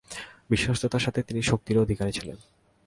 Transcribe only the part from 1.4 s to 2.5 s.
শক্তিরও অধিকারী ছিলেন।